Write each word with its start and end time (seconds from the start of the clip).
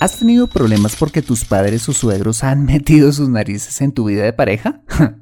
¿Has 0.00 0.18
tenido 0.18 0.46
problemas 0.46 0.96
porque 0.96 1.20
tus 1.20 1.44
padres 1.44 1.86
o 1.90 1.92
suegros 1.92 2.42
han 2.42 2.64
metido 2.64 3.12
sus 3.12 3.28
narices 3.28 3.82
en 3.82 3.92
tu 3.92 4.06
vida 4.06 4.24
de 4.24 4.32
pareja? 4.32 4.80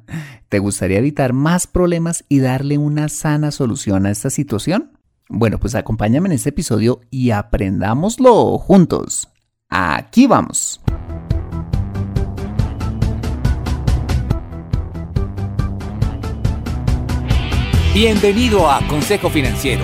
¿Te 0.49 0.59
gustaría 0.59 0.99
evitar 0.99 1.33
más 1.33 1.67
problemas 1.67 2.23
y 2.29 2.39
darle 2.39 2.77
una 2.77 3.09
sana 3.09 3.51
solución 3.51 4.05
a 4.05 4.11
esta 4.11 4.29
situación? 4.29 4.97
Bueno, 5.27 5.59
pues 5.59 5.75
acompáñame 5.75 6.29
en 6.29 6.31
este 6.31 6.49
episodio 6.49 7.01
y 7.11 7.31
aprendámoslo 7.31 8.57
juntos. 8.57 9.27
Aquí 9.67 10.27
vamos. 10.27 10.81
Bienvenido 17.93 18.71
a 18.71 18.79
Consejo 18.87 19.29
Financiero 19.29 19.83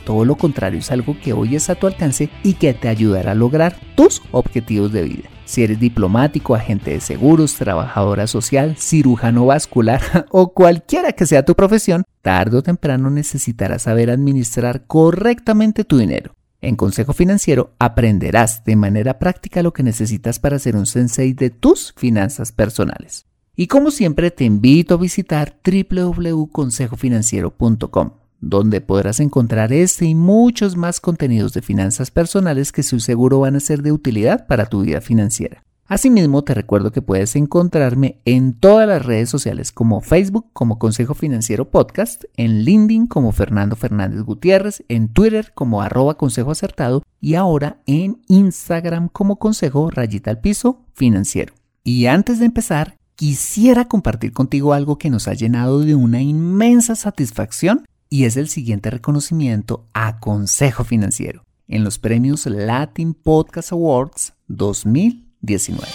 todo 0.00 0.24
lo 0.24 0.36
contrario, 0.36 0.80
es 0.80 0.90
algo 0.90 1.16
que 1.22 1.32
hoy 1.32 1.56
es 1.56 1.70
a 1.70 1.74
tu 1.74 1.86
alcance 1.86 2.30
y 2.42 2.54
que 2.54 2.74
te 2.74 2.88
ayudará 2.88 3.32
a 3.32 3.34
lograr 3.34 3.76
tus 3.94 4.22
objetivos 4.32 4.92
de 4.92 5.04
vida. 5.04 5.28
Si 5.44 5.64
eres 5.64 5.80
diplomático, 5.80 6.54
agente 6.54 6.92
de 6.92 7.00
seguros, 7.00 7.56
trabajadora 7.56 8.28
social, 8.28 8.76
cirujano 8.76 9.46
vascular 9.46 10.26
o 10.30 10.52
cualquiera 10.52 11.12
que 11.12 11.26
sea 11.26 11.44
tu 11.44 11.56
profesión, 11.56 12.04
tarde 12.22 12.58
o 12.58 12.62
temprano 12.62 13.10
necesitarás 13.10 13.82
saber 13.82 14.10
administrar 14.10 14.86
correctamente 14.86 15.82
tu 15.84 15.98
dinero. 15.98 16.34
En 16.60 16.76
Consejo 16.76 17.14
Financiero 17.14 17.72
aprenderás 17.78 18.64
de 18.64 18.76
manera 18.76 19.18
práctica 19.18 19.62
lo 19.62 19.72
que 19.72 19.82
necesitas 19.82 20.38
para 20.38 20.58
ser 20.58 20.76
un 20.76 20.84
sensei 20.86 21.32
de 21.32 21.48
tus 21.50 21.94
finanzas 21.96 22.52
personales. 22.52 23.24
Y 23.56 23.66
como 23.66 23.90
siempre 23.90 24.30
te 24.30 24.44
invito 24.44 24.94
a 24.94 24.98
visitar 24.98 25.58
www.consejofinanciero.com 25.64 28.19
donde 28.40 28.80
podrás 28.80 29.20
encontrar 29.20 29.72
este 29.72 30.06
y 30.06 30.14
muchos 30.14 30.76
más 30.76 31.00
contenidos 31.00 31.52
de 31.52 31.62
finanzas 31.62 32.10
personales 32.10 32.72
que 32.72 32.82
su 32.82 33.00
seguro 33.00 33.40
van 33.40 33.56
a 33.56 33.60
ser 33.60 33.82
de 33.82 33.92
utilidad 33.92 34.46
para 34.46 34.66
tu 34.66 34.82
vida 34.82 35.00
financiera. 35.00 35.62
Asimismo, 35.90 36.44
te 36.44 36.54
recuerdo 36.54 36.92
que 36.92 37.02
puedes 37.02 37.34
encontrarme 37.34 38.20
en 38.24 38.52
todas 38.52 38.86
las 38.86 39.04
redes 39.04 39.28
sociales 39.28 39.72
como 39.72 40.00
Facebook 40.00 40.46
como 40.52 40.78
Consejo 40.78 41.14
Financiero 41.14 41.68
Podcast, 41.68 42.26
en 42.36 42.62
LinkedIn 42.62 43.08
como 43.08 43.32
Fernando 43.32 43.74
Fernández 43.74 44.22
Gutiérrez, 44.22 44.84
en 44.88 45.08
Twitter 45.08 45.50
como 45.52 45.82
arroba 45.82 46.16
Consejo 46.16 46.52
Acertado 46.52 47.02
y 47.20 47.34
ahora 47.34 47.78
en 47.86 48.22
Instagram 48.28 49.08
como 49.08 49.40
Consejo 49.40 49.90
Rayita 49.90 50.30
al 50.30 50.40
Piso 50.40 50.78
Financiero. 50.94 51.54
Y 51.82 52.06
antes 52.06 52.38
de 52.38 52.46
empezar, 52.46 52.94
quisiera 53.16 53.86
compartir 53.86 54.32
contigo 54.32 54.74
algo 54.74 54.96
que 54.96 55.10
nos 55.10 55.26
ha 55.26 55.34
llenado 55.34 55.80
de 55.80 55.96
una 55.96 56.22
inmensa 56.22 56.94
satisfacción 56.94 57.84
y 58.12 58.24
es 58.24 58.36
el 58.36 58.48
siguiente 58.48 58.90
reconocimiento 58.90 59.86
a 59.94 60.18
Consejo 60.18 60.82
Financiero 60.82 61.44
en 61.68 61.84
los 61.84 62.00
premios 62.00 62.44
Latin 62.46 63.14
Podcast 63.14 63.70
Awards 63.70 64.34
2019. 64.48 65.86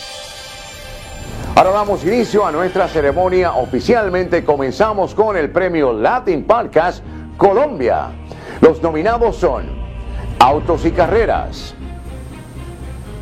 Ahora 1.55 1.71
damos 1.71 2.05
inicio 2.05 2.45
a 2.45 2.53
nuestra 2.53 2.87
ceremonia. 2.87 3.53
Oficialmente 3.53 4.45
comenzamos 4.45 5.13
con 5.13 5.35
el 5.35 5.51
premio 5.51 5.91
Latin 5.91 6.45
Podcast 6.45 7.03
Colombia. 7.35 8.11
Los 8.61 8.81
nominados 8.81 9.35
son 9.35 9.65
Autos 10.39 10.85
y 10.85 10.91
Carreras, 10.91 11.75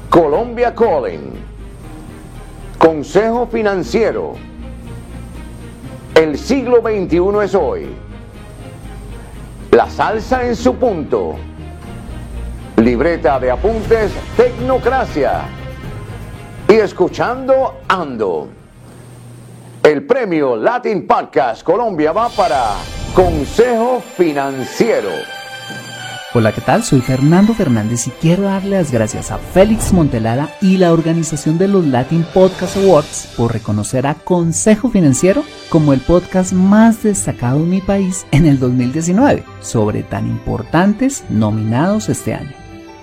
Colombia 0.09 0.75
Calling, 0.75 1.33
Consejo 2.77 3.47
Financiero, 3.47 4.35
El 6.13 6.37
siglo 6.37 6.81
XXI 6.81 7.43
es 7.43 7.55
hoy 7.55 8.02
la 9.73 9.89
salsa 9.89 10.45
en 10.45 10.55
su 10.55 10.75
punto. 10.75 11.35
Libreta 12.77 13.39
de 13.39 13.49
apuntes 13.49 14.11
Tecnocracia. 14.37 15.41
Y 16.67 16.73
escuchando 16.73 17.81
Ando. 17.87 18.49
El 19.81 20.05
premio 20.05 20.55
Latin 20.55 21.07
Podcast 21.07 21.63
Colombia 21.63 22.11
va 22.11 22.29
para 22.29 22.75
Consejo 23.15 24.01
Financiero. 24.15 25.42
Hola, 26.35 26.51
¿qué 26.51 26.61
tal? 26.61 26.81
Soy 26.81 26.99
Fernando 27.01 27.53
Fernández 27.53 28.07
y 28.07 28.09
quiero 28.09 28.43
darle 28.43 28.71
las 28.71 28.91
gracias 28.91 29.29
a 29.29 29.37
Félix 29.37 29.93
Montelara 29.93 30.49
y 30.61 30.77
la 30.77 30.91
organización 30.91 31.59
de 31.59 31.67
los 31.67 31.85
Latin 31.85 32.25
Podcast 32.33 32.75
Awards 32.75 33.29
por 33.37 33.53
reconocer 33.53 34.07
a 34.07 34.15
Consejo 34.15 34.89
Financiero 34.89 35.43
como 35.69 35.93
el 35.93 35.99
podcast 35.99 36.51
más 36.51 37.03
destacado 37.03 37.57
en 37.57 37.69
mi 37.69 37.81
país 37.81 38.25
en 38.31 38.47
el 38.47 38.57
2019 38.57 39.43
sobre 39.61 40.01
tan 40.01 40.25
importantes 40.27 41.23
nominados 41.29 42.09
este 42.09 42.33
año. 42.33 42.53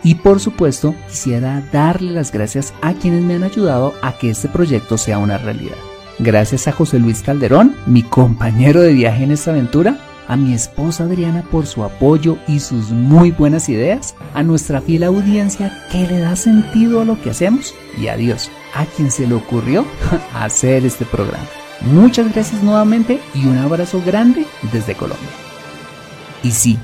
Y 0.02 0.16
por 0.16 0.40
supuesto, 0.40 0.96
quisiera 1.08 1.62
darle 1.72 2.10
las 2.10 2.32
gracias 2.32 2.74
a 2.82 2.94
quienes 2.94 3.22
me 3.22 3.34
han 3.34 3.44
ayudado 3.44 3.94
a 4.02 4.18
que 4.18 4.30
este 4.30 4.48
proyecto 4.48 4.98
sea 4.98 5.18
una 5.18 5.38
realidad. 5.38 5.76
Gracias 6.18 6.66
a 6.66 6.72
José 6.72 6.98
Luis 6.98 7.22
Calderón, 7.22 7.76
mi 7.86 8.02
compañero 8.02 8.80
de 8.80 8.92
viaje 8.92 9.22
en 9.22 9.30
esta 9.30 9.52
aventura, 9.52 9.98
a 10.30 10.36
mi 10.36 10.54
esposa 10.54 11.04
Adriana 11.04 11.42
por 11.50 11.66
su 11.66 11.82
apoyo 11.82 12.38
y 12.46 12.60
sus 12.60 12.90
muy 12.90 13.32
buenas 13.32 13.68
ideas, 13.68 14.14
a 14.32 14.44
nuestra 14.44 14.80
fiel 14.80 15.02
audiencia 15.02 15.76
que 15.90 16.06
le 16.06 16.20
da 16.20 16.36
sentido 16.36 17.00
a 17.00 17.04
lo 17.04 17.20
que 17.20 17.30
hacemos 17.30 17.74
y 18.00 18.06
a 18.06 18.16
Dios, 18.16 18.48
a 18.72 18.86
quien 18.86 19.10
se 19.10 19.26
le 19.26 19.34
ocurrió 19.34 19.84
hacer 20.32 20.86
este 20.86 21.04
programa. 21.04 21.44
Muchas 21.80 22.32
gracias 22.32 22.62
nuevamente 22.62 23.18
y 23.34 23.46
un 23.46 23.58
abrazo 23.58 24.00
grande 24.06 24.46
desde 24.72 24.94
Colombia. 24.94 25.28
Y 26.44 26.52
sí, 26.52 26.78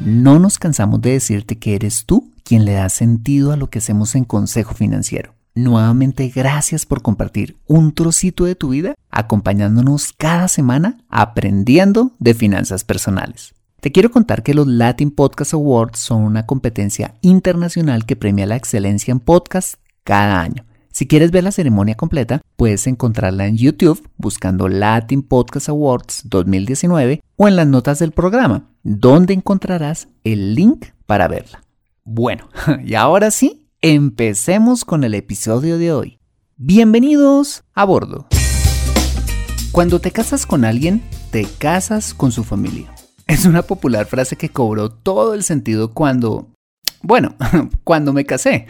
no 0.00 0.40
nos 0.40 0.58
cansamos 0.58 1.00
de 1.00 1.12
decirte 1.12 1.56
que 1.56 1.76
eres 1.76 2.04
tú 2.04 2.32
quien 2.42 2.64
le 2.64 2.72
da 2.72 2.88
sentido 2.88 3.52
a 3.52 3.56
lo 3.56 3.68
que 3.68 3.78
hacemos 3.78 4.16
en 4.16 4.24
Consejo 4.24 4.74
Financiero. 4.74 5.37
Nuevamente, 5.58 6.28
gracias 6.28 6.86
por 6.86 7.02
compartir 7.02 7.56
un 7.66 7.92
trocito 7.92 8.44
de 8.44 8.54
tu 8.54 8.68
vida 8.68 8.94
acompañándonos 9.10 10.12
cada 10.16 10.46
semana 10.46 10.98
aprendiendo 11.08 12.12
de 12.20 12.34
finanzas 12.34 12.84
personales. 12.84 13.54
Te 13.80 13.90
quiero 13.90 14.12
contar 14.12 14.44
que 14.44 14.54
los 14.54 14.68
Latin 14.68 15.10
Podcast 15.10 15.54
Awards 15.54 15.98
son 15.98 16.22
una 16.22 16.46
competencia 16.46 17.16
internacional 17.22 18.06
que 18.06 18.14
premia 18.14 18.46
la 18.46 18.54
excelencia 18.54 19.10
en 19.10 19.18
podcast 19.18 19.80
cada 20.04 20.40
año. 20.40 20.64
Si 20.92 21.08
quieres 21.08 21.32
ver 21.32 21.42
la 21.42 21.50
ceremonia 21.50 21.96
completa, 21.96 22.40
puedes 22.54 22.86
encontrarla 22.86 23.48
en 23.48 23.56
YouTube 23.56 24.08
buscando 24.16 24.68
Latin 24.68 25.22
Podcast 25.22 25.70
Awards 25.70 26.22
2019 26.26 27.20
o 27.34 27.48
en 27.48 27.56
las 27.56 27.66
notas 27.66 27.98
del 27.98 28.12
programa, 28.12 28.70
donde 28.84 29.34
encontrarás 29.34 30.06
el 30.22 30.54
link 30.54 30.86
para 31.06 31.26
verla. 31.26 31.64
Bueno, 32.04 32.48
y 32.84 32.94
ahora 32.94 33.32
sí, 33.32 33.67
Empecemos 33.80 34.84
con 34.84 35.04
el 35.04 35.14
episodio 35.14 35.78
de 35.78 35.92
hoy. 35.92 36.18
Bienvenidos 36.56 37.62
a 37.74 37.84
bordo. 37.84 38.26
Cuando 39.70 40.00
te 40.00 40.10
casas 40.10 40.46
con 40.46 40.64
alguien, 40.64 41.00
te 41.30 41.44
casas 41.44 42.12
con 42.12 42.32
su 42.32 42.42
familia. 42.42 42.92
Es 43.28 43.44
una 43.44 43.62
popular 43.62 44.06
frase 44.06 44.34
que 44.34 44.48
cobró 44.48 44.90
todo 44.90 45.32
el 45.32 45.44
sentido 45.44 45.94
cuando... 45.94 46.48
Bueno, 47.02 47.36
cuando 47.84 48.12
me 48.12 48.24
casé. 48.24 48.66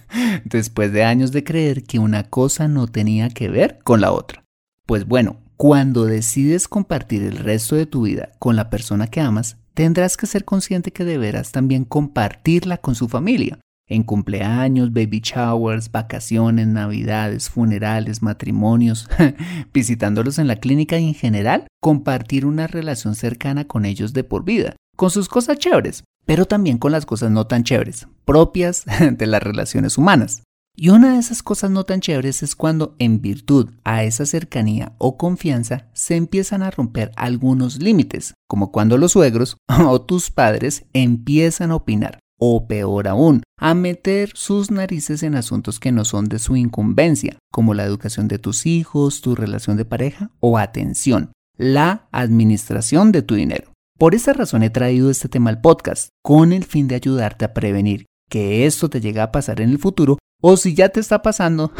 Después 0.46 0.90
de 0.90 1.04
años 1.04 1.32
de 1.32 1.44
creer 1.44 1.84
que 1.84 1.98
una 1.98 2.30
cosa 2.30 2.66
no 2.66 2.86
tenía 2.86 3.28
que 3.28 3.50
ver 3.50 3.80
con 3.84 4.00
la 4.00 4.10
otra. 4.10 4.42
Pues 4.86 5.06
bueno, 5.06 5.36
cuando 5.58 6.06
decides 6.06 6.66
compartir 6.66 7.24
el 7.24 7.36
resto 7.36 7.76
de 7.76 7.84
tu 7.84 8.04
vida 8.04 8.32
con 8.38 8.56
la 8.56 8.70
persona 8.70 9.08
que 9.08 9.20
amas, 9.20 9.58
tendrás 9.74 10.16
que 10.16 10.26
ser 10.26 10.46
consciente 10.46 10.92
que 10.92 11.04
deberás 11.04 11.52
también 11.52 11.84
compartirla 11.84 12.78
con 12.78 12.94
su 12.94 13.06
familia. 13.06 13.58
En 13.88 14.02
cumpleaños, 14.02 14.92
baby 14.92 15.20
showers, 15.22 15.92
vacaciones, 15.92 16.66
navidades, 16.66 17.48
funerales, 17.48 18.20
matrimonios, 18.20 19.08
visitándolos 19.72 20.38
en 20.38 20.48
la 20.48 20.56
clínica 20.56 20.98
y 20.98 21.08
en 21.08 21.14
general, 21.14 21.68
compartir 21.80 22.46
una 22.46 22.66
relación 22.66 23.14
cercana 23.14 23.64
con 23.64 23.84
ellos 23.84 24.12
de 24.12 24.24
por 24.24 24.44
vida, 24.44 24.74
con 24.96 25.10
sus 25.10 25.28
cosas 25.28 25.58
chéveres, 25.58 26.02
pero 26.24 26.46
también 26.46 26.78
con 26.78 26.90
las 26.90 27.06
cosas 27.06 27.30
no 27.30 27.46
tan 27.46 27.62
chéveres, 27.62 28.08
propias 28.24 28.84
de 29.12 29.26
las 29.26 29.42
relaciones 29.42 29.96
humanas. 29.96 30.42
Y 30.78 30.90
una 30.90 31.14
de 31.14 31.18
esas 31.20 31.42
cosas 31.42 31.70
no 31.70 31.84
tan 31.84 32.00
chéveres 32.00 32.42
es 32.42 32.54
cuando, 32.54 32.96
en 32.98 33.22
virtud 33.22 33.70
a 33.84 34.04
esa 34.04 34.26
cercanía 34.26 34.92
o 34.98 35.16
confianza, 35.16 35.88
se 35.94 36.16
empiezan 36.16 36.62
a 36.62 36.70
romper 36.70 37.12
algunos 37.16 37.80
límites, 37.80 38.34
como 38.46 38.72
cuando 38.72 38.98
los 38.98 39.12
suegros 39.12 39.56
o 39.86 40.02
tus 40.02 40.30
padres 40.30 40.84
empiezan 40.92 41.70
a 41.70 41.76
opinar, 41.76 42.18
o 42.38 42.66
peor 42.66 43.08
aún, 43.08 43.42
a 43.58 43.74
meter 43.74 44.30
sus 44.34 44.70
narices 44.70 45.22
en 45.22 45.34
asuntos 45.34 45.80
que 45.80 45.92
no 45.92 46.04
son 46.04 46.26
de 46.26 46.38
su 46.38 46.56
incumbencia, 46.56 47.38
como 47.50 47.74
la 47.74 47.84
educación 47.84 48.28
de 48.28 48.38
tus 48.38 48.66
hijos, 48.66 49.20
tu 49.20 49.34
relación 49.34 49.76
de 49.76 49.84
pareja 49.84 50.30
o 50.40 50.58
atención, 50.58 51.32
la 51.56 52.08
administración 52.12 53.12
de 53.12 53.22
tu 53.22 53.34
dinero. 53.34 53.72
Por 53.98 54.14
esa 54.14 54.32
razón 54.34 54.62
he 54.62 54.70
traído 54.70 55.10
este 55.10 55.28
tema 55.28 55.50
al 55.50 55.60
podcast, 55.60 56.08
con 56.22 56.52
el 56.52 56.64
fin 56.64 56.86
de 56.86 56.96
ayudarte 56.96 57.44
a 57.44 57.54
prevenir 57.54 58.06
que 58.28 58.66
esto 58.66 58.90
te 58.90 59.00
llegue 59.00 59.20
a 59.20 59.32
pasar 59.32 59.60
en 59.60 59.70
el 59.70 59.78
futuro 59.78 60.18
o 60.42 60.56
si 60.56 60.74
ya 60.74 60.90
te 60.90 61.00
está 61.00 61.22
pasando, 61.22 61.72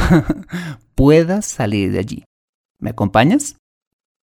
puedas 0.95 1.45
salir 1.45 1.93
de 1.93 1.99
allí. 1.99 2.25
¿Me 2.79 2.91
acompañas? 2.91 3.57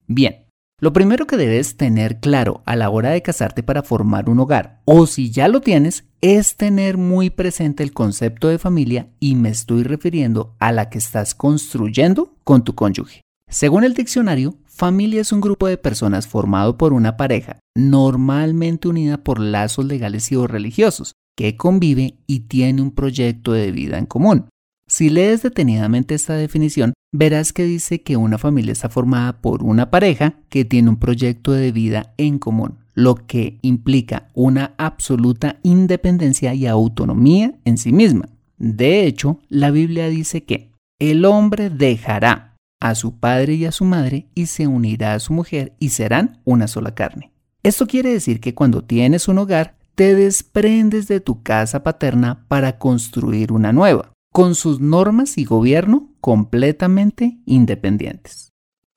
Bien, 0.06 0.43
lo 0.80 0.92
primero 0.92 1.26
que 1.26 1.36
debes 1.36 1.76
tener 1.76 2.20
claro 2.20 2.62
a 2.66 2.76
la 2.76 2.90
hora 2.90 3.10
de 3.10 3.22
casarte 3.22 3.62
para 3.62 3.82
formar 3.82 4.28
un 4.28 4.40
hogar, 4.40 4.82
o 4.84 5.06
si 5.06 5.30
ya 5.30 5.48
lo 5.48 5.60
tienes, 5.60 6.04
es 6.20 6.56
tener 6.56 6.98
muy 6.98 7.30
presente 7.30 7.82
el 7.82 7.92
concepto 7.92 8.48
de 8.48 8.58
familia 8.58 9.08
y 9.20 9.34
me 9.34 9.50
estoy 9.50 9.82
refiriendo 9.82 10.56
a 10.58 10.72
la 10.72 10.90
que 10.90 10.98
estás 10.98 11.34
construyendo 11.34 12.34
con 12.44 12.64
tu 12.64 12.74
cónyuge. 12.74 13.22
Según 13.48 13.84
el 13.84 13.94
diccionario, 13.94 14.56
familia 14.66 15.20
es 15.20 15.32
un 15.32 15.40
grupo 15.40 15.68
de 15.68 15.78
personas 15.78 16.26
formado 16.26 16.76
por 16.76 16.92
una 16.92 17.16
pareja, 17.16 17.60
normalmente 17.76 18.88
unida 18.88 19.22
por 19.22 19.38
lazos 19.38 19.84
legales 19.84 20.30
y 20.32 20.36
o 20.36 20.46
religiosos, 20.46 21.12
que 21.36 21.56
convive 21.56 22.18
y 22.26 22.40
tiene 22.40 22.82
un 22.82 22.90
proyecto 22.90 23.52
de 23.52 23.70
vida 23.70 23.98
en 23.98 24.06
común. 24.06 24.48
Si 24.86 25.08
lees 25.08 25.42
detenidamente 25.42 26.14
esta 26.14 26.34
definición, 26.34 26.92
verás 27.12 27.52
que 27.52 27.64
dice 27.64 28.02
que 28.02 28.16
una 28.16 28.38
familia 28.38 28.72
está 28.72 28.88
formada 28.88 29.40
por 29.40 29.62
una 29.62 29.90
pareja 29.90 30.34
que 30.50 30.64
tiene 30.64 30.90
un 30.90 30.98
proyecto 30.98 31.52
de 31.52 31.72
vida 31.72 32.12
en 32.18 32.38
común, 32.38 32.78
lo 32.92 33.14
que 33.14 33.58
implica 33.62 34.28
una 34.34 34.74
absoluta 34.76 35.58
independencia 35.62 36.54
y 36.54 36.66
autonomía 36.66 37.54
en 37.64 37.78
sí 37.78 37.92
misma. 37.92 38.28
De 38.58 39.06
hecho, 39.06 39.40
la 39.48 39.70
Biblia 39.70 40.08
dice 40.08 40.44
que 40.44 40.70
el 40.98 41.24
hombre 41.24 41.70
dejará 41.70 42.56
a 42.80 42.94
su 42.94 43.18
padre 43.18 43.54
y 43.54 43.64
a 43.64 43.72
su 43.72 43.84
madre 43.84 44.26
y 44.34 44.46
se 44.46 44.66
unirá 44.66 45.14
a 45.14 45.20
su 45.20 45.32
mujer 45.32 45.72
y 45.78 45.88
serán 45.88 46.40
una 46.44 46.68
sola 46.68 46.94
carne. 46.94 47.32
Esto 47.62 47.86
quiere 47.86 48.12
decir 48.12 48.40
que 48.40 48.54
cuando 48.54 48.84
tienes 48.84 49.26
un 49.26 49.38
hogar, 49.38 49.76
te 49.94 50.14
desprendes 50.14 51.08
de 51.08 51.20
tu 51.20 51.42
casa 51.42 51.82
paterna 51.82 52.44
para 52.48 52.78
construir 52.78 53.52
una 53.52 53.72
nueva, 53.72 54.13
con 54.34 54.56
sus 54.56 54.80
normas 54.80 55.38
y 55.38 55.44
gobierno 55.44 56.08
completamente 56.20 57.38
independientes. 57.46 58.50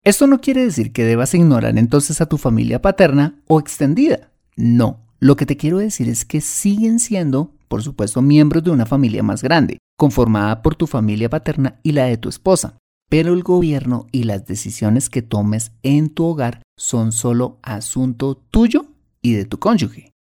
Esto 0.03 0.25
no 0.25 0.41
quiere 0.41 0.65
decir 0.65 0.91
que 0.91 1.03
debas 1.03 1.35
ignorar 1.35 1.77
entonces 1.77 2.21
a 2.21 2.25
tu 2.25 2.39
familia 2.39 2.81
paterna 2.81 3.39
o 3.45 3.59
extendida. 3.59 4.31
No, 4.55 5.05
lo 5.19 5.35
que 5.35 5.45
te 5.45 5.55
quiero 5.55 5.77
decir 5.77 6.09
es 6.09 6.25
que 6.25 6.41
siguen 6.41 6.97
siendo, 6.97 7.53
por 7.67 7.83
supuesto, 7.83 8.23
miembros 8.23 8.63
de 8.63 8.71
una 8.71 8.87
familia 8.87 9.21
más 9.21 9.43
grande, 9.43 9.77
conformada 9.95 10.63
por 10.63 10.73
tu 10.73 10.87
familia 10.87 11.29
paterna 11.29 11.79
y 11.83 11.91
la 11.91 12.05
de 12.05 12.17
tu 12.17 12.29
esposa. 12.29 12.79
Pero 13.07 13.35
el 13.35 13.43
gobierno 13.43 14.07
y 14.11 14.23
las 14.23 14.47
decisiones 14.47 15.07
que 15.07 15.21
tomes 15.21 15.71
en 15.83 16.09
tu 16.09 16.25
hogar 16.25 16.63
son 16.77 17.11
solo 17.11 17.59
asunto 17.61 18.37
tuyo 18.49 18.87
y 19.21 19.33
de 19.33 19.45
tu 19.45 19.59
cónyuge. 19.59 20.13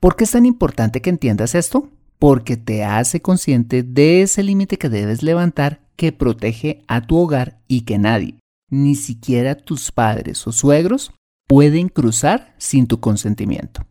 ¿Por 0.00 0.16
qué 0.16 0.24
es 0.24 0.32
tan 0.32 0.46
importante 0.46 1.00
que 1.00 1.10
entiendas 1.10 1.54
esto? 1.54 1.92
Porque 2.24 2.56
te 2.56 2.84
hace 2.84 3.20
consciente 3.20 3.82
de 3.82 4.22
ese 4.22 4.42
límite 4.42 4.78
que 4.78 4.88
debes 4.88 5.22
levantar 5.22 5.82
que 5.94 6.10
protege 6.10 6.82
a 6.88 7.06
tu 7.06 7.18
hogar 7.18 7.60
y 7.68 7.82
que 7.82 7.98
nadie, 7.98 8.38
ni 8.70 8.94
siquiera 8.94 9.56
tus 9.56 9.92
padres 9.92 10.46
o 10.46 10.52
suegros, 10.52 11.12
pueden 11.46 11.90
cruzar 11.90 12.54
sin 12.56 12.86
tu 12.86 12.98
consentimiento. 12.98 13.84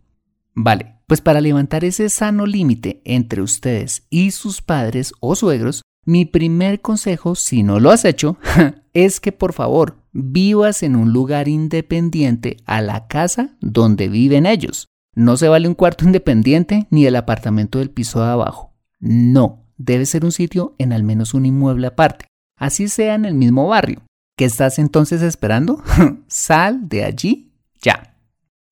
Vale, 0.55 0.95
pues 1.05 1.21
para 1.21 1.41
levantar 1.41 1.85
ese 1.85 2.09
sano 2.09 2.47
límite 2.47 3.03
entre 3.05 3.43
ustedes 3.43 4.07
y 4.09 4.31
sus 4.31 4.63
padres 4.63 5.13
o 5.19 5.35
suegros, 5.35 5.83
mi 6.03 6.25
primer 6.25 6.81
consejo, 6.81 7.35
si 7.35 7.61
no 7.61 7.79
lo 7.79 7.91
has 7.91 8.03
hecho, 8.03 8.39
es 8.93 9.19
que 9.19 9.31
por 9.31 9.53
favor 9.53 9.99
vivas 10.11 10.81
en 10.81 10.95
un 10.95 11.13
lugar 11.13 11.47
independiente 11.47 12.57
a 12.65 12.81
la 12.81 13.05
casa 13.05 13.55
donde 13.61 14.07
viven 14.07 14.47
ellos. 14.47 14.87
No 15.15 15.37
se 15.37 15.47
vale 15.47 15.67
un 15.67 15.75
cuarto 15.75 16.05
independiente 16.05 16.87
ni 16.89 17.05
el 17.05 17.15
apartamento 17.15 17.79
del 17.79 17.89
piso 17.89 18.21
de 18.21 18.31
abajo. 18.31 18.73
No, 18.99 19.65
debe 19.77 20.05
ser 20.05 20.25
un 20.25 20.31
sitio 20.31 20.75
en 20.77 20.93
al 20.93 21.03
menos 21.03 21.33
un 21.33 21.45
inmueble 21.45 21.87
aparte, 21.87 22.27
así 22.57 22.87
sea 22.87 23.15
en 23.15 23.25
el 23.25 23.33
mismo 23.33 23.67
barrio. 23.67 24.01
¿Qué 24.37 24.45
estás 24.45 24.79
entonces 24.79 25.21
esperando? 25.21 25.83
Sal 26.27 26.89
de 26.89 27.03
allí 27.03 27.51
ya. 27.81 28.17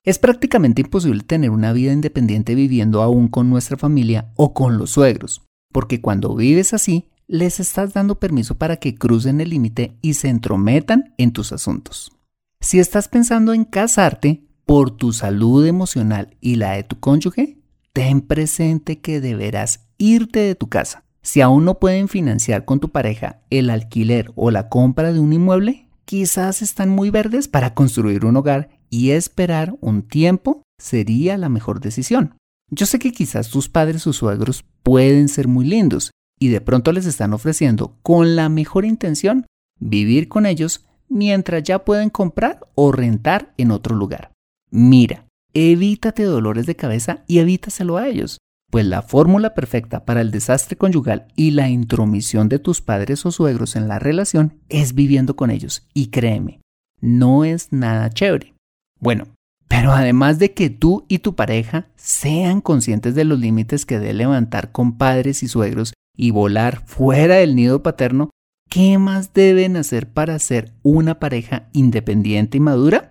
Es 0.04 0.18
prácticamente 0.18 0.82
imposible 0.82 1.24
tener 1.24 1.52
una 1.52 1.74
vida 1.74 1.94
independiente 1.94 2.56
viviendo 2.56 3.04
aún 3.04 3.28
con 3.28 3.50
nuestra 3.50 3.78
familia 3.78 4.32
o 4.36 4.54
con 4.54 4.80
los 4.80 4.92
suegros, 4.92 5.44
porque 5.72 6.02
cuando 6.02 6.36
vives 6.36 6.74
así, 6.74 7.12
les 7.28 7.60
estás 7.60 7.94
dando 7.94 8.20
permiso 8.20 8.56
para 8.56 8.78
que 8.78 8.96
crucen 8.96 9.40
el 9.40 9.52
límite 9.52 9.98
y 10.02 10.16
se 10.16 10.30
entrometan 10.30 11.14
en 11.18 11.32
tus 11.32 11.52
asuntos. 11.52 12.12
Si 12.60 12.80
estás 12.80 13.08
pensando 13.08 13.54
en 13.54 13.64
casarte, 13.64 14.44
por 14.72 14.90
tu 14.90 15.12
salud 15.12 15.66
emocional 15.66 16.38
y 16.40 16.56
la 16.56 16.72
de 16.72 16.84
tu 16.84 16.98
cónyuge, 16.98 17.58
ten 17.92 18.22
presente 18.22 19.02
que 19.02 19.20
deberás 19.20 19.82
irte 19.98 20.40
de 20.40 20.56
tu 20.56 20.70
casa. 20.70 21.04
Si 21.22 21.42
aún 21.42 21.66
no 21.66 21.78
pueden 21.78 22.08
financiar 22.08 22.64
con 22.64 22.80
tu 22.80 22.88
pareja 22.88 23.42
el 23.50 23.70
alquiler 23.70 24.32
o 24.36 24.50
la 24.50 24.70
compra 24.70 25.12
de 25.12 25.20
un 25.20 25.34
inmueble, 25.34 25.90
quizás 26.06 26.62
están 26.62 26.88
muy 26.88 27.10
verdes 27.10 27.50
para 27.50 27.74
construir 27.74 28.24
un 28.24 28.38
hogar 28.38 28.70
y 28.90 29.10
esperar 29.10 29.76
un 29.82 30.04
tiempo 30.04 30.64
sería 30.82 31.38
la 31.38 31.50
mejor 31.50 31.82
decisión. 31.82 32.36
Yo 32.70 32.86
sé 32.86 32.98
que 32.98 33.12
quizás 33.12 33.50
tus 33.50 33.68
padres 33.68 34.08
o 34.08 34.14
suegros 34.14 34.64
pueden 34.84 35.28
ser 35.28 35.50
muy 35.50 35.66
lindos 35.66 36.12
y 36.40 36.48
de 36.48 36.62
pronto 36.62 36.94
les 36.94 37.08
están 37.08 37.34
ofreciendo 37.34 37.98
con 38.04 38.38
la 38.38 38.48
mejor 38.48 38.86
intención 38.86 39.48
vivir 39.82 40.30
con 40.30 40.46
ellos 40.46 40.86
mientras 41.10 41.62
ya 41.62 41.84
pueden 41.84 42.10
comprar 42.10 42.62
o 42.74 42.94
rentar 42.94 43.54
en 43.58 43.72
otro 43.72 43.98
lugar. 43.98 44.32
Mira, 44.74 45.26
evítate 45.54 46.24
dolores 46.24 46.66
de 46.66 46.78
cabeza 46.78 47.26
y 47.28 47.40
evítaselo 47.40 47.98
a 47.98 48.08
ellos, 48.08 48.38
pues 48.72 48.86
la 48.86 49.02
fórmula 49.02 49.54
perfecta 49.54 50.06
para 50.06 50.22
el 50.22 50.32
desastre 50.32 50.78
conyugal 50.78 51.28
y 51.36 51.52
la 51.52 51.70
intromisión 51.70 52.48
de 52.48 52.58
tus 52.58 52.80
padres 52.80 53.26
o 53.26 53.32
suegros 53.32 53.76
en 53.76 53.90
la 53.90 54.00
relación 54.00 54.62
es 54.70 54.96
viviendo 54.96 55.36
con 55.36 55.52
ellos. 55.52 55.86
Y 55.94 56.08
créeme, 56.08 56.62
no 57.02 57.44
es 57.44 57.74
nada 57.74 58.10
chévere. 58.10 58.54
Bueno, 58.98 59.28
pero 59.68 59.92
además 59.92 60.40
de 60.40 60.54
que 60.54 60.70
tú 60.70 61.06
y 61.10 61.20
tu 61.20 61.36
pareja 61.36 61.88
sean 61.98 62.62
conscientes 62.62 63.14
de 63.14 63.26
los 63.26 63.40
límites 63.40 63.86
que 63.86 64.00
debe 64.00 64.14
levantar 64.14 64.72
con 64.72 64.98
padres 64.98 65.44
y 65.44 65.50
suegros 65.50 65.94
y 66.16 66.32
volar 66.32 66.86
fuera 66.86 67.36
del 67.36 67.58
nido 67.58 67.84
paterno, 67.84 68.30
¿qué 68.70 68.98
más 68.98 69.34
deben 69.34 69.76
hacer 69.76 70.08
para 70.08 70.40
ser 70.40 70.72
una 70.82 71.20
pareja 71.20 71.68
independiente 71.74 72.56
y 72.56 72.62
madura? 72.62 73.11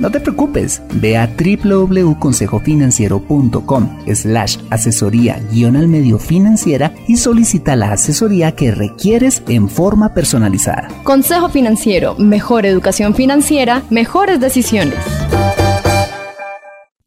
no 0.00 0.10
te 0.10 0.18
preocupes, 0.18 0.82
ve 0.94 1.16
a 1.16 1.28
www.consejofinanciero.com 1.28 3.98
slash 4.14 4.58
asesoría 4.70 5.40
guion 5.52 5.76
al 5.76 5.86
medio 5.88 6.18
financiera 6.18 6.94
y 7.06 7.18
solicita 7.18 7.76
la 7.76 7.92
asesoría 7.92 8.56
que 8.56 8.72
requieres 8.72 9.44
en 9.46 9.68
forma 9.68 10.14
personalizada. 10.14 10.88
Consejo 11.04 11.50
Financiero, 11.50 12.16
mejor 12.16 12.64
educación 12.66 13.14
financiera, 13.14 13.84
mejores 13.90 14.40
decisiones. 14.40 14.98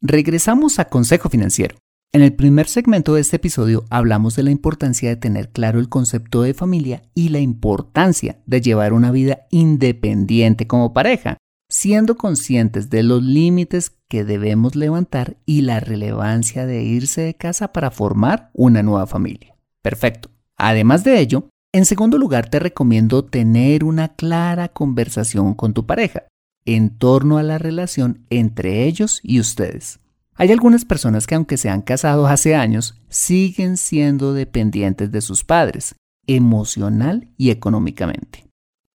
Regresamos 0.02 0.80
a 0.80 0.86
Consejo 0.86 1.28
Financiero. 1.30 1.76
En 2.12 2.22
el 2.22 2.34
primer 2.34 2.68
segmento 2.68 3.16
de 3.16 3.22
este 3.22 3.38
episodio 3.38 3.86
hablamos 3.90 4.36
de 4.36 4.44
la 4.44 4.52
importancia 4.52 5.10
de 5.10 5.16
tener 5.16 5.50
claro 5.50 5.80
el 5.80 5.90
concepto 5.90 6.44
de 6.44 6.54
familia 6.54 7.02
y 7.16 7.30
la 7.30 7.40
importancia 7.40 8.38
de 8.46 8.62
llevar 8.62 8.94
una 8.94 9.10
vida 9.12 9.48
independiente 9.50 10.68
como 10.68 10.94
pareja, 10.94 11.38
siendo 11.74 12.18
conscientes 12.18 12.92
de 12.92 13.02
los 13.02 13.24
límites 13.24 13.94
que 14.08 14.24
debemos 14.24 14.76
levantar 14.76 15.38
y 15.44 15.64
la 15.64 15.80
relevancia 15.80 16.68
de 16.68 16.84
irse 16.84 17.22
de 17.22 17.34
casa 17.34 17.74
para 17.74 17.90
formar 17.90 18.52
una 18.54 18.84
nueva 18.84 19.08
familia. 19.08 19.56
Perfecto. 19.82 20.30
Además 20.56 21.04
de 21.04 21.20
ello, 21.20 21.50
en 21.72 21.86
segundo 21.86 22.20
lugar 22.20 22.48
te 22.48 22.60
recomiendo 22.60 23.26
tener 23.26 23.84
una 23.84 24.10
clara 24.10 24.68
conversación 24.68 25.56
con 25.56 25.74
tu 25.74 25.88
pareja 25.88 26.28
en 26.64 26.92
torno 26.92 27.40
a 27.40 27.44
la 27.44 27.58
relación 27.58 28.24
entre 28.30 28.86
ellos 28.86 29.20
y 29.24 29.40
ustedes. 29.40 30.00
Hay 30.36 30.52
algunas 30.52 30.86
personas 30.86 31.26
que 31.26 31.34
aunque 31.34 31.58
se 31.58 31.70
han 31.70 31.82
casado 31.82 32.28
hace 32.28 32.54
años, 32.54 33.02
siguen 33.10 33.78
siendo 33.78 34.34
dependientes 34.34 35.12
de 35.12 35.22
sus 35.22 35.44
padres, 35.44 35.96
emocional 36.28 37.30
y 37.36 37.50
económicamente. 37.50 38.46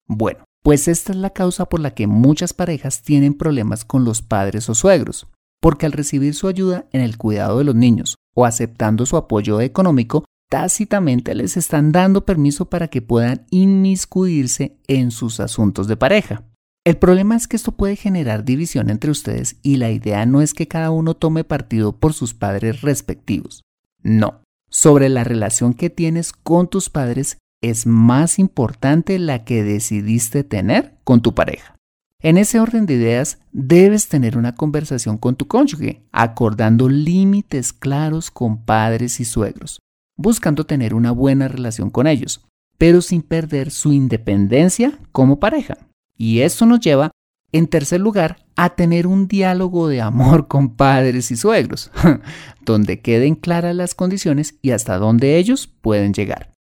Bueno, 0.05 0.46
pues 0.67 0.89
esta 0.89 1.13
es 1.13 1.17
la 1.17 1.29
causa 1.29 1.69
por 1.69 1.79
la 1.79 1.91
que 1.91 2.07
muchas 2.07 2.51
parejas 2.51 3.01
tienen 3.01 3.33
problemas 3.35 3.85
con 3.85 4.03
los 4.03 4.21
padres 4.21 4.67
o 4.67 4.75
suegros, 4.75 5.25
porque 5.61 5.85
al 5.85 5.93
recibir 5.93 6.33
su 6.33 6.49
ayuda 6.49 6.87
en 6.91 6.99
el 6.99 7.17
cuidado 7.17 7.59
de 7.59 7.63
los 7.63 7.73
niños 7.73 8.17
o 8.35 8.43
aceptando 8.43 9.05
su 9.05 9.15
apoyo 9.15 9.61
económico, 9.61 10.25
tácitamente 10.49 11.35
les 11.35 11.55
están 11.55 11.93
dando 11.93 12.25
permiso 12.25 12.65
para 12.65 12.89
que 12.89 13.01
puedan 13.01 13.45
inmiscuirse 13.49 14.77
en 14.89 15.11
sus 15.11 15.39
asuntos 15.39 15.87
de 15.87 15.95
pareja. 15.95 16.43
El 16.83 16.97
problema 16.97 17.37
es 17.37 17.47
que 17.47 17.55
esto 17.55 17.71
puede 17.71 17.95
generar 17.95 18.43
división 18.43 18.89
entre 18.89 19.09
ustedes 19.09 19.55
y 19.63 19.77
la 19.77 19.89
idea 19.89 20.25
no 20.25 20.41
es 20.41 20.53
que 20.53 20.67
cada 20.67 20.91
uno 20.91 21.13
tome 21.13 21.45
partido 21.45 21.93
por 21.93 22.11
sus 22.11 22.33
padres 22.33 22.81
respectivos. 22.81 23.61
No, 24.03 24.41
sobre 24.69 25.07
la 25.07 25.23
relación 25.23 25.73
que 25.73 25.89
tienes 25.89 26.33
con 26.33 26.67
tus 26.67 26.89
padres 26.89 27.37
es 27.61 27.85
más 27.85 28.39
importante 28.39 29.19
la 29.19 29.43
que 29.43 29.63
decidiste 29.63 30.43
tener 30.43 30.97
con 31.03 31.21
tu 31.21 31.33
pareja. 31.33 31.75
En 32.19 32.37
ese 32.37 32.59
orden 32.59 32.87
de 32.87 32.95
ideas, 32.95 33.39
debes 33.51 34.07
tener 34.07 34.37
una 34.37 34.55
conversación 34.55 35.17
con 35.17 35.35
tu 35.35 35.47
cónyuge, 35.47 36.03
acordando 36.11 36.89
límites 36.89 37.73
claros 37.73 38.31
con 38.31 38.65
padres 38.65 39.19
y 39.19 39.25
suegros, 39.25 39.79
buscando 40.17 40.65
tener 40.65 40.95
una 40.95 41.11
buena 41.11 41.47
relación 41.47 41.91
con 41.91 42.07
ellos, 42.07 42.43
pero 42.79 43.01
sin 43.01 43.21
perder 43.21 43.69
su 43.69 43.93
independencia 43.93 44.99
como 45.11 45.39
pareja. 45.39 45.77
Y 46.17 46.39
esto 46.39 46.65
nos 46.65 46.79
lleva, 46.79 47.11
en 47.51 47.67
tercer 47.67 48.01
lugar, 48.01 48.45
a 48.55 48.71
tener 48.71 49.05
un 49.05 49.27
diálogo 49.27 49.87
de 49.87 50.01
amor 50.01 50.47
con 50.47 50.75
padres 50.75 51.29
y 51.29 51.37
suegros, 51.37 51.91
donde 52.65 52.99
queden 53.01 53.35
claras 53.35 53.75
las 53.75 53.93
condiciones 53.93 54.55
y 54.63 54.71
hasta 54.71 54.97
dónde 54.97 55.37
ellos 55.37 55.67
pueden 55.67 56.13
llegar. 56.13 56.56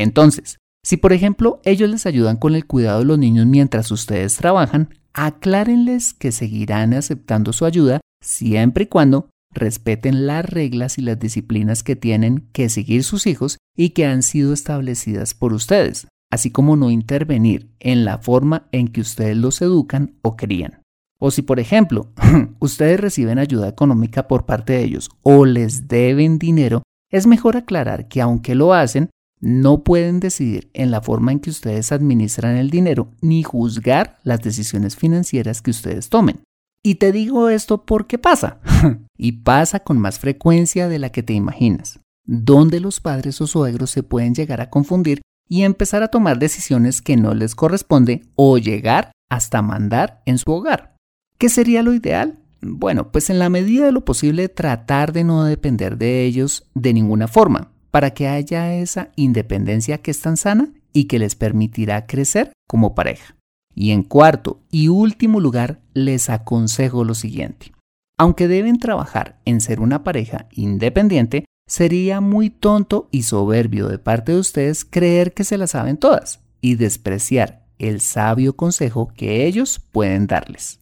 Entonces, 0.00 0.58
si 0.84 0.96
por 0.96 1.12
ejemplo 1.12 1.60
ellos 1.64 1.90
les 1.90 2.06
ayudan 2.06 2.36
con 2.36 2.54
el 2.54 2.66
cuidado 2.66 3.00
de 3.00 3.04
los 3.04 3.18
niños 3.18 3.46
mientras 3.46 3.90
ustedes 3.90 4.36
trabajan, 4.36 4.94
aclárenles 5.12 6.14
que 6.14 6.32
seguirán 6.32 6.94
aceptando 6.94 7.52
su 7.52 7.64
ayuda 7.66 8.00
siempre 8.22 8.84
y 8.84 8.86
cuando 8.86 9.30
respeten 9.52 10.26
las 10.26 10.44
reglas 10.44 10.98
y 10.98 11.02
las 11.02 11.18
disciplinas 11.18 11.82
que 11.82 11.96
tienen 11.96 12.48
que 12.52 12.68
seguir 12.68 13.04
sus 13.04 13.26
hijos 13.26 13.58
y 13.76 13.90
que 13.90 14.06
han 14.06 14.22
sido 14.22 14.52
establecidas 14.52 15.34
por 15.34 15.52
ustedes 15.52 16.06
así 16.30 16.50
como 16.50 16.76
no 16.76 16.90
intervenir 16.90 17.70
en 17.80 18.04
la 18.04 18.18
forma 18.18 18.68
en 18.72 18.88
que 18.88 19.00
ustedes 19.00 19.36
los 19.36 19.60
educan 19.60 20.14
o 20.22 20.36
crían. 20.36 20.82
O 21.18 21.30
si, 21.30 21.42
por 21.42 21.60
ejemplo, 21.60 22.12
ustedes 22.60 22.98
reciben 22.98 23.38
ayuda 23.38 23.68
económica 23.68 24.26
por 24.28 24.46
parte 24.46 24.74
de 24.74 24.84
ellos 24.84 25.10
o 25.22 25.44
les 25.44 25.88
deben 25.88 26.38
dinero, 26.38 26.82
es 27.10 27.26
mejor 27.26 27.56
aclarar 27.56 28.08
que 28.08 28.20
aunque 28.20 28.54
lo 28.54 28.72
hacen, 28.72 29.10
no 29.40 29.84
pueden 29.84 30.20
decidir 30.20 30.70
en 30.74 30.90
la 30.90 31.00
forma 31.00 31.32
en 31.32 31.40
que 31.40 31.50
ustedes 31.50 31.92
administran 31.92 32.56
el 32.56 32.70
dinero 32.70 33.10
ni 33.20 33.42
juzgar 33.42 34.18
las 34.22 34.42
decisiones 34.42 34.96
financieras 34.96 35.62
que 35.62 35.70
ustedes 35.70 36.08
tomen. 36.08 36.42
Y 36.82 36.96
te 36.96 37.12
digo 37.12 37.48
esto 37.48 37.84
porque 37.84 38.18
pasa, 38.18 38.60
y 39.16 39.32
pasa 39.32 39.80
con 39.80 39.98
más 39.98 40.18
frecuencia 40.18 40.88
de 40.88 40.98
la 40.98 41.10
que 41.10 41.22
te 41.22 41.34
imaginas, 41.34 42.00
donde 42.24 42.80
los 42.80 43.00
padres 43.00 43.40
o 43.40 43.46
suegros 43.46 43.90
se 43.90 44.02
pueden 44.02 44.34
llegar 44.34 44.60
a 44.60 44.70
confundir 44.70 45.20
y 45.48 45.62
empezar 45.62 46.02
a 46.02 46.08
tomar 46.08 46.38
decisiones 46.38 47.02
que 47.02 47.16
no 47.16 47.34
les 47.34 47.54
corresponde 47.54 48.22
o 48.36 48.56
llegar 48.56 49.10
hasta 49.30 49.62
mandar 49.62 50.22
en 50.24 50.38
su 50.38 50.52
hogar. 50.52 50.96
¿Qué 51.38 51.48
sería 51.48 51.82
lo 51.82 51.92
ideal? 51.92 52.38
Bueno, 52.62 53.10
pues 53.10 53.30
en 53.30 53.38
la 53.38 53.48
medida 53.48 53.86
de 53.86 53.92
lo 53.92 54.04
posible 54.04 54.48
tratar 54.48 55.12
de 55.12 55.24
no 55.24 55.44
depender 55.44 55.96
de 55.98 56.24
ellos 56.24 56.68
de 56.74 56.92
ninguna 56.92 57.26
forma, 57.26 57.72
para 57.90 58.10
que 58.10 58.28
haya 58.28 58.74
esa 58.74 59.10
independencia 59.16 59.98
que 59.98 60.10
es 60.10 60.20
tan 60.20 60.36
sana 60.36 60.72
y 60.92 61.04
que 61.04 61.18
les 61.18 61.34
permitirá 61.34 62.06
crecer 62.06 62.52
como 62.68 62.94
pareja. 62.94 63.36
Y 63.74 63.92
en 63.92 64.02
cuarto 64.02 64.60
y 64.70 64.88
último 64.88 65.40
lugar, 65.40 65.80
les 65.94 66.28
aconsejo 66.30 67.04
lo 67.04 67.14
siguiente. 67.14 67.72
Aunque 68.18 68.48
deben 68.48 68.78
trabajar 68.78 69.40
en 69.44 69.60
ser 69.60 69.80
una 69.80 70.04
pareja 70.04 70.46
independiente, 70.52 71.44
Sería 71.70 72.20
muy 72.20 72.50
tonto 72.50 73.06
y 73.12 73.22
soberbio 73.22 73.86
de 73.86 74.00
parte 74.00 74.32
de 74.32 74.40
ustedes 74.40 74.84
creer 74.84 75.32
que 75.34 75.44
se 75.44 75.56
las 75.56 75.70
saben 75.70 75.98
todas 75.98 76.40
y 76.60 76.74
despreciar 76.74 77.64
el 77.78 78.00
sabio 78.00 78.56
consejo 78.56 79.12
que 79.14 79.46
ellos 79.46 79.78
pueden 79.78 80.26
darles. 80.26 80.80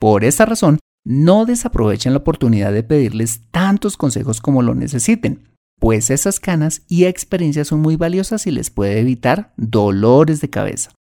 Por 0.00 0.24
esa 0.24 0.46
razón, 0.46 0.78
no 1.04 1.44
desaprovechen 1.44 2.14
la 2.14 2.20
oportunidad 2.20 2.72
de 2.72 2.82
pedirles 2.82 3.42
tantos 3.50 3.98
consejos 3.98 4.40
como 4.40 4.62
lo 4.62 4.74
necesiten, 4.74 5.46
pues 5.84 6.08
esas 6.08 6.40
canas 6.40 6.80
y 6.88 7.04
experiencias 7.04 7.68
son 7.68 7.82
muy 7.82 7.96
valiosas 7.96 8.46
y 8.46 8.50
les 8.50 8.70
puede 8.70 9.00
evitar 9.00 9.52
dolores 9.58 10.40
de 10.40 10.48
cabeza. 10.48 10.92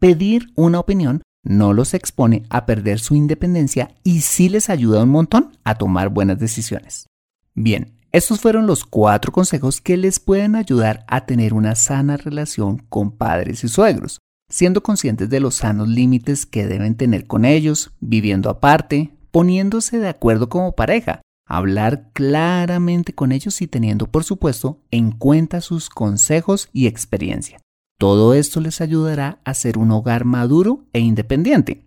Pedir 0.00 0.48
una 0.56 0.80
opinión 0.80 1.22
no 1.44 1.72
los 1.72 1.94
expone 1.94 2.42
a 2.50 2.66
perder 2.66 2.98
su 2.98 3.14
independencia 3.14 3.94
y 4.02 4.22
sí 4.22 4.48
les 4.48 4.70
ayuda 4.70 5.04
un 5.04 5.10
montón 5.10 5.56
a 5.62 5.76
tomar 5.76 6.08
buenas 6.08 6.40
decisiones. 6.40 7.06
Bien, 7.54 7.92
estos 8.10 8.40
fueron 8.40 8.66
los 8.66 8.84
cuatro 8.84 9.30
consejos 9.30 9.80
que 9.80 9.96
les 9.96 10.18
pueden 10.18 10.56
ayudar 10.56 11.04
a 11.06 11.26
tener 11.26 11.54
una 11.54 11.76
sana 11.76 12.16
relación 12.16 12.78
con 12.88 13.12
padres 13.12 13.62
y 13.62 13.68
suegros, 13.68 14.18
siendo 14.50 14.82
conscientes 14.82 15.30
de 15.30 15.38
los 15.38 15.54
sanos 15.54 15.88
límites 15.88 16.44
que 16.44 16.66
deben 16.66 16.96
tener 16.96 17.28
con 17.28 17.44
ellos, 17.44 17.92
viviendo 18.00 18.50
aparte, 18.50 19.14
poniéndose 19.30 20.00
de 20.00 20.08
acuerdo 20.08 20.48
como 20.48 20.74
pareja, 20.74 21.20
hablar 21.46 22.10
claramente 22.12 23.14
con 23.14 23.32
ellos 23.32 23.60
y 23.62 23.66
teniendo 23.66 24.06
por 24.06 24.24
supuesto 24.24 24.80
en 24.90 25.12
cuenta 25.12 25.60
sus 25.60 25.88
consejos 25.88 26.68
y 26.72 26.86
experiencia. 26.86 27.60
Todo 27.98 28.34
esto 28.34 28.60
les 28.60 28.80
ayudará 28.80 29.38
a 29.44 29.54
ser 29.54 29.78
un 29.78 29.90
hogar 29.90 30.24
maduro 30.24 30.84
e 30.92 31.00
independiente, 31.00 31.84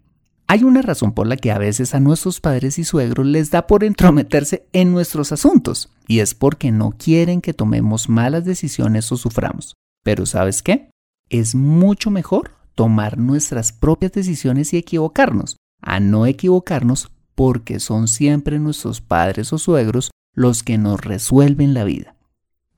hay 0.49 0.63
una 0.63 0.81
razón 0.81 1.11
por 1.11 1.27
la 1.27 1.35
que 1.35 1.51
a 1.51 1.57
veces 1.57 1.93
a 1.93 1.99
nuestros 1.99 2.39
padres 2.39 2.79
y 2.79 2.85
suegros 2.85 3.25
les 3.25 3.51
da 3.51 3.67
por 3.67 3.83
entrometerse 3.83 4.65
en 4.71 4.93
nuestros 4.93 5.33
asuntos, 5.33 5.89
y 6.07 6.19
es 6.19 6.33
porque 6.33 6.71
no 6.71 6.91
quieren 6.91 7.41
que 7.41 7.53
tomemos 7.53 8.07
malas 8.07 8.45
decisiones 8.45 9.11
o 9.11 9.17
suframos. 9.17 9.75
Pero 10.03 10.25
¿sabes 10.25 10.63
qué? 10.63 10.89
Es 11.29 11.53
mucho 11.53 12.11
mejor 12.11 12.51
tomar 12.75 13.17
nuestras 13.17 13.73
propias 13.73 14.13
decisiones 14.13 14.73
y 14.73 14.77
equivocarnos, 14.77 15.57
a 15.81 15.99
no 15.99 16.25
equivocarnos 16.25 17.11
porque 17.37 17.79
son 17.79 18.07
siempre 18.07 18.57
nuestros 18.57 18.99
padres 18.99 19.53
o 19.53 19.59
suegros 19.59 20.09
los 20.33 20.63
que 20.63 20.79
nos 20.79 20.99
resuelven 21.01 21.75
la 21.75 21.83
vida. 21.83 22.15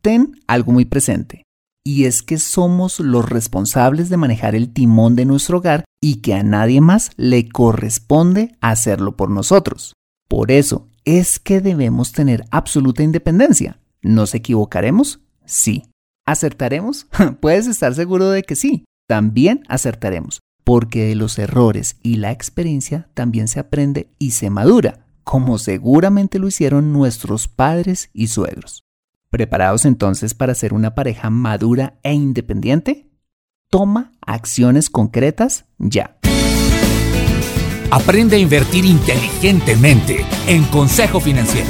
Ten 0.01 0.41
algo 0.47 0.73
muy 0.73 0.83
presente 0.83 1.43
y 1.85 2.03
es 2.03 2.21
que 2.21 2.37
somos 2.37 2.99
los 2.99 3.29
responsables 3.29 4.09
de 4.09 4.17
manejar 4.17 4.55
el 4.55 4.73
timón 4.73 5.15
de 5.15 5.23
nuestro 5.23 5.59
hogar 5.59 5.85
y 6.01 6.17
que 6.17 6.33
a 6.33 6.43
nadie 6.43 6.81
más 6.81 7.11
le 7.15 7.47
corresponde 7.47 8.57
hacerlo 8.59 9.15
por 9.15 9.29
nosotros. 9.29 9.93
Por 10.27 10.51
eso 10.51 10.89
es 11.05 11.39
que 11.39 11.61
debemos 11.61 12.11
tener 12.11 12.43
absoluta 12.51 13.01
independencia. 13.01 13.79
¿Nos 14.01 14.35
equivocaremos? 14.35 15.21
Sí. 15.45 15.85
¿Acertaremos? 16.25 17.07
Puedes 17.39 17.65
estar 17.65 17.95
seguro 17.95 18.29
de 18.29 18.43
que 18.43 18.57
sí. 18.57 18.83
También 19.07 19.63
acertaremos, 19.69 20.39
porque 20.69 21.07
de 21.07 21.15
los 21.15 21.39
errores 21.39 21.97
y 22.03 22.17
la 22.17 22.31
experiencia 22.31 23.09
también 23.15 23.47
se 23.47 23.59
aprende 23.59 24.11
y 24.19 24.31
se 24.31 24.51
madura, 24.51 25.07
como 25.23 25.57
seguramente 25.57 26.37
lo 26.37 26.47
hicieron 26.47 26.93
nuestros 26.93 27.47
padres 27.47 28.11
y 28.13 28.27
suegros. 28.27 28.83
¿Preparados 29.31 29.85
entonces 29.85 30.35
para 30.35 30.53
ser 30.53 30.75
una 30.75 30.93
pareja 30.93 31.31
madura 31.31 31.97
e 32.03 32.13
independiente? 32.13 33.09
Toma 33.71 34.11
acciones 34.21 34.91
concretas 34.91 35.65
ya. 35.79 36.19
Aprende 37.89 38.35
a 38.35 38.39
invertir 38.39 38.85
inteligentemente 38.85 40.23
en 40.45 40.65
Consejo 40.65 41.19
Financiero. 41.19 41.65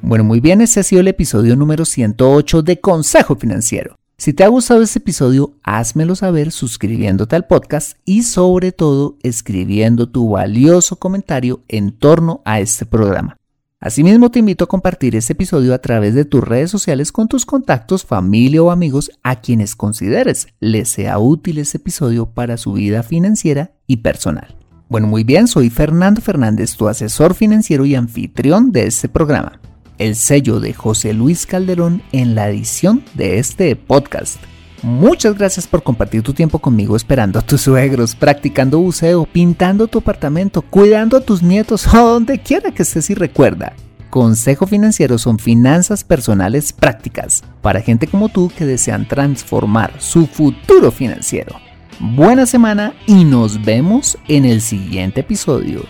Bueno, 0.00 0.24
muy 0.24 0.40
bien, 0.40 0.62
ese 0.62 0.80
ha 0.80 0.82
sido 0.82 1.02
el 1.02 1.08
episodio 1.08 1.56
número 1.56 1.84
108 1.84 2.62
de 2.62 2.80
Consejo 2.80 3.36
Financiero. 3.36 3.98
Si 4.20 4.32
te 4.32 4.42
ha 4.42 4.48
gustado 4.48 4.82
este 4.82 4.98
episodio, 4.98 5.54
házmelo 5.62 6.16
saber 6.16 6.50
suscribiéndote 6.50 7.36
al 7.36 7.46
podcast 7.46 7.96
y 8.04 8.24
sobre 8.24 8.72
todo 8.72 9.16
escribiendo 9.22 10.08
tu 10.08 10.30
valioso 10.30 10.96
comentario 10.96 11.62
en 11.68 11.92
torno 11.92 12.42
a 12.44 12.58
este 12.58 12.84
programa. 12.84 13.36
Asimismo, 13.78 14.32
te 14.32 14.40
invito 14.40 14.64
a 14.64 14.68
compartir 14.68 15.14
este 15.14 15.34
episodio 15.34 15.72
a 15.72 15.78
través 15.78 16.16
de 16.16 16.24
tus 16.24 16.42
redes 16.42 16.68
sociales 16.68 17.12
con 17.12 17.28
tus 17.28 17.46
contactos, 17.46 18.04
familia 18.04 18.60
o 18.60 18.72
amigos 18.72 19.12
a 19.22 19.40
quienes 19.40 19.76
consideres 19.76 20.48
les 20.58 20.88
sea 20.88 21.20
útil 21.20 21.58
este 21.58 21.78
episodio 21.78 22.26
para 22.26 22.56
su 22.56 22.72
vida 22.72 23.04
financiera 23.04 23.70
y 23.86 23.98
personal. 23.98 24.56
Bueno, 24.88 25.06
muy 25.06 25.22
bien, 25.22 25.46
soy 25.46 25.70
Fernando 25.70 26.20
Fernández, 26.20 26.76
tu 26.76 26.88
asesor 26.88 27.36
financiero 27.36 27.86
y 27.86 27.94
anfitrión 27.94 28.72
de 28.72 28.88
este 28.88 29.08
programa. 29.08 29.60
El 29.98 30.14
sello 30.14 30.60
de 30.60 30.72
José 30.72 31.12
Luis 31.12 31.44
Calderón 31.44 32.02
en 32.12 32.34
la 32.34 32.48
edición 32.48 33.04
de 33.14 33.38
este 33.38 33.74
podcast. 33.74 34.38
Muchas 34.82 35.36
gracias 35.36 35.66
por 35.66 35.82
compartir 35.82 36.22
tu 36.22 36.32
tiempo 36.32 36.60
conmigo 36.60 36.94
esperando 36.94 37.38
a 37.38 37.42
tus 37.42 37.62
suegros, 37.62 38.14
practicando 38.14 38.78
buceo, 38.78 39.26
pintando 39.26 39.88
tu 39.88 39.98
apartamento, 39.98 40.62
cuidando 40.62 41.16
a 41.16 41.20
tus 41.20 41.42
nietos 41.42 41.92
o 41.92 41.96
donde 42.12 42.38
quiera 42.38 42.70
que 42.70 42.82
estés 42.82 43.10
y 43.10 43.14
recuerda. 43.14 43.74
Consejo 44.08 44.66
Financiero 44.66 45.18
son 45.18 45.38
finanzas 45.38 46.04
personales 46.04 46.72
prácticas 46.72 47.42
para 47.60 47.82
gente 47.82 48.06
como 48.06 48.28
tú 48.28 48.50
que 48.56 48.64
desean 48.64 49.06
transformar 49.06 49.92
su 49.98 50.26
futuro 50.26 50.92
financiero. 50.92 51.56
Buena 52.00 52.46
semana 52.46 52.94
y 53.06 53.24
nos 53.24 53.62
vemos 53.64 54.16
en 54.28 54.44
el 54.44 54.60
siguiente 54.60 55.20
episodio. 55.20 55.82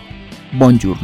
Bonjour. 0.53 0.97